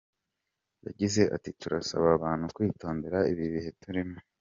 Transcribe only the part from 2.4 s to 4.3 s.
kwitondera ibihe turimo.